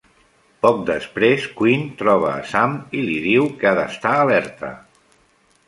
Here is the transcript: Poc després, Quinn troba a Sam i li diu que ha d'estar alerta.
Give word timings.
Poc 0.65 0.79
després, 0.87 1.45
Quinn 1.59 1.85
troba 1.99 2.31
a 2.37 2.47
Sam 2.53 2.75
i 3.01 3.05
li 3.11 3.21
diu 3.29 3.47
que 3.61 3.71
ha 3.73 3.77
d'estar 3.83 4.17
alerta. 4.25 4.75